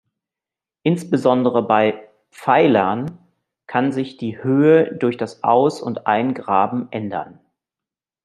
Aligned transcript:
Insbesondere 0.81 1.61
bei 1.61 2.09
Pfeilern 2.31 3.19
kann 3.67 3.91
sich 3.91 4.17
die 4.17 4.41
Höhe 4.41 4.95
durch 4.95 5.15
das 5.15 5.43
Aus- 5.43 5.79
und 5.79 6.07
Eingraben 6.07 6.91
ändern. 6.91 7.39